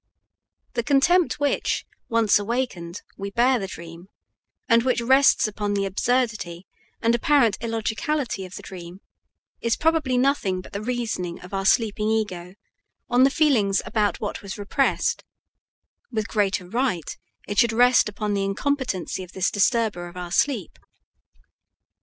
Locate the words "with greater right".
16.11-17.15